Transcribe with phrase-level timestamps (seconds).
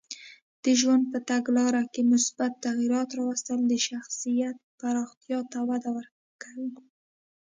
[0.63, 6.71] د ژوند په تګلاره کې مثبت تغییرات راوستل د شخصیت پراختیا ته وده ورکوي.